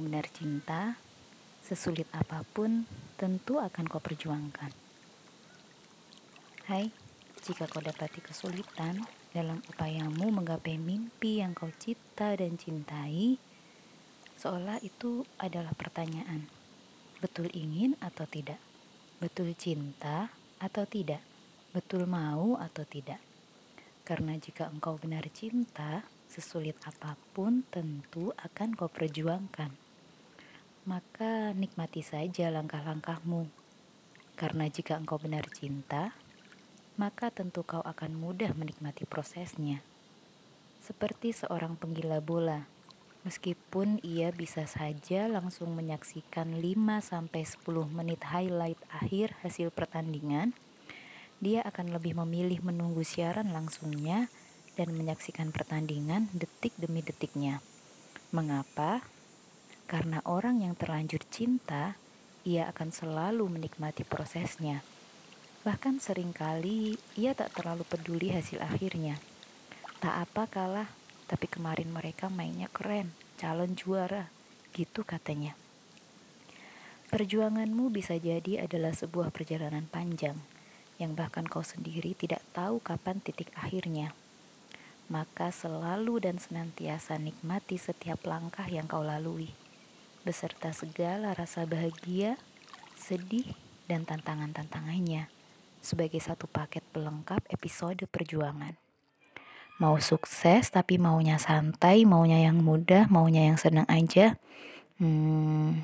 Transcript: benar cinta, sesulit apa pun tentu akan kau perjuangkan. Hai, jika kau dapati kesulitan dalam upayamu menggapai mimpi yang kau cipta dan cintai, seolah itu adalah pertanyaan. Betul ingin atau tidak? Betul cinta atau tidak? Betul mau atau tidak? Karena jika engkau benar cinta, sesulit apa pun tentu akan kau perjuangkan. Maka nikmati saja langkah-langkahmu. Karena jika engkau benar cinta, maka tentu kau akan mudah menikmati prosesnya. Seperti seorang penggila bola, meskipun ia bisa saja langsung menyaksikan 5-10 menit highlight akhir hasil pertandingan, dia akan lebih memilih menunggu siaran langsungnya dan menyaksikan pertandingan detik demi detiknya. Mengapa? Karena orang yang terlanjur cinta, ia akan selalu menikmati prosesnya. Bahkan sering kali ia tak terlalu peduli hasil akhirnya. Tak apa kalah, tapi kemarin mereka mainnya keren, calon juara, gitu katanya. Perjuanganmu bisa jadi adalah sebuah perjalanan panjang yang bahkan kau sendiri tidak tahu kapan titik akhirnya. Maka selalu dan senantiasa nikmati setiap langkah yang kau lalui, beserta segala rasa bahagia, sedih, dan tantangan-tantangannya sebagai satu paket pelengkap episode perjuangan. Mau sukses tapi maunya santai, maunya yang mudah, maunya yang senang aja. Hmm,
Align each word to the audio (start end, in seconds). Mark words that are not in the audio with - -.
benar 0.00 0.24
cinta, 0.32 0.96
sesulit 1.60 2.08
apa 2.16 2.40
pun 2.56 2.88
tentu 3.20 3.60
akan 3.60 3.84
kau 3.84 4.00
perjuangkan. 4.00 4.72
Hai, 6.72 6.88
jika 7.44 7.68
kau 7.68 7.84
dapati 7.84 8.24
kesulitan 8.24 9.04
dalam 9.36 9.60
upayamu 9.68 10.32
menggapai 10.32 10.80
mimpi 10.80 11.44
yang 11.44 11.52
kau 11.52 11.68
cipta 11.68 12.32
dan 12.32 12.56
cintai, 12.56 13.36
seolah 14.40 14.80
itu 14.80 15.28
adalah 15.36 15.76
pertanyaan. 15.76 16.48
Betul 17.20 17.52
ingin 17.52 17.92
atau 18.00 18.24
tidak? 18.24 18.58
Betul 19.20 19.52
cinta 19.52 20.32
atau 20.64 20.88
tidak? 20.88 21.20
Betul 21.76 22.08
mau 22.08 22.56
atau 22.56 22.88
tidak? 22.88 23.31
Karena 24.02 24.34
jika 24.34 24.66
engkau 24.66 24.98
benar 24.98 25.22
cinta, 25.30 26.02
sesulit 26.26 26.74
apa 26.82 27.14
pun 27.30 27.62
tentu 27.70 28.34
akan 28.34 28.74
kau 28.74 28.90
perjuangkan. 28.90 29.70
Maka 30.82 31.54
nikmati 31.54 32.02
saja 32.02 32.50
langkah-langkahmu. 32.50 33.46
Karena 34.34 34.66
jika 34.66 34.98
engkau 34.98 35.22
benar 35.22 35.46
cinta, 35.54 36.10
maka 36.98 37.30
tentu 37.30 37.62
kau 37.62 37.78
akan 37.78 38.18
mudah 38.18 38.50
menikmati 38.58 39.06
prosesnya. 39.06 39.80
Seperti 40.82 41.30
seorang 41.30 41.78
penggila 41.78 42.18
bola, 42.18 42.66
meskipun 43.22 44.02
ia 44.02 44.34
bisa 44.34 44.66
saja 44.66 45.30
langsung 45.30 45.78
menyaksikan 45.78 46.58
5-10 46.58 47.62
menit 47.86 48.26
highlight 48.26 48.82
akhir 48.90 49.38
hasil 49.46 49.70
pertandingan, 49.70 50.58
dia 51.42 51.66
akan 51.66 51.90
lebih 51.90 52.14
memilih 52.22 52.62
menunggu 52.62 53.02
siaran 53.02 53.50
langsungnya 53.50 54.30
dan 54.78 54.94
menyaksikan 54.94 55.50
pertandingan 55.50 56.30
detik 56.30 56.70
demi 56.78 57.02
detiknya. 57.02 57.58
Mengapa? 58.30 59.02
Karena 59.90 60.22
orang 60.22 60.62
yang 60.62 60.78
terlanjur 60.78 61.18
cinta, 61.34 61.98
ia 62.46 62.70
akan 62.70 62.94
selalu 62.94 63.58
menikmati 63.58 64.06
prosesnya. 64.06 64.86
Bahkan 65.66 65.98
sering 65.98 66.30
kali 66.30 66.94
ia 67.18 67.34
tak 67.34 67.58
terlalu 67.58 67.82
peduli 67.90 68.30
hasil 68.30 68.62
akhirnya. 68.62 69.18
Tak 69.98 70.30
apa 70.30 70.46
kalah, 70.46 70.88
tapi 71.26 71.50
kemarin 71.50 71.90
mereka 71.90 72.30
mainnya 72.30 72.70
keren, 72.70 73.10
calon 73.34 73.74
juara, 73.74 74.30
gitu 74.78 75.02
katanya. 75.02 75.58
Perjuanganmu 77.10 77.90
bisa 77.90 78.14
jadi 78.14 78.62
adalah 78.62 78.94
sebuah 78.94 79.34
perjalanan 79.34 79.84
panjang 79.90 80.38
yang 81.02 81.18
bahkan 81.18 81.42
kau 81.42 81.66
sendiri 81.66 82.14
tidak 82.14 82.40
tahu 82.54 82.78
kapan 82.78 83.18
titik 83.18 83.50
akhirnya. 83.58 84.14
Maka 85.10 85.50
selalu 85.50 86.22
dan 86.22 86.38
senantiasa 86.38 87.18
nikmati 87.18 87.76
setiap 87.76 88.22
langkah 88.22 88.64
yang 88.70 88.86
kau 88.86 89.02
lalui, 89.02 89.50
beserta 90.22 90.70
segala 90.70 91.34
rasa 91.34 91.66
bahagia, 91.66 92.38
sedih, 92.94 93.50
dan 93.90 94.06
tantangan-tantangannya 94.06 95.26
sebagai 95.82 96.22
satu 96.22 96.46
paket 96.46 96.86
pelengkap 96.94 97.42
episode 97.50 98.06
perjuangan. 98.06 98.78
Mau 99.82 99.98
sukses 99.98 100.70
tapi 100.70 100.96
maunya 100.96 101.42
santai, 101.42 102.06
maunya 102.06 102.38
yang 102.38 102.62
mudah, 102.62 103.10
maunya 103.10 103.50
yang 103.50 103.58
senang 103.58 103.84
aja. 103.90 104.38
Hmm, 105.02 105.82